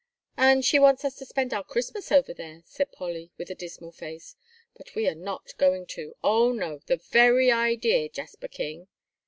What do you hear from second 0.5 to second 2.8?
she wants us to spend our Christmas over there,"